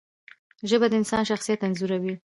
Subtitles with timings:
[0.69, 2.13] ژبه د انسان شخصیت انځوروي